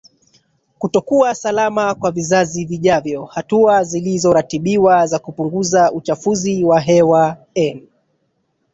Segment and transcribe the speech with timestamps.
[0.79, 7.87] kutokuwa salama kwa vizazi vijavyo Hatua zilizoratibiwa za kupunguza uchafuzi wa hewa n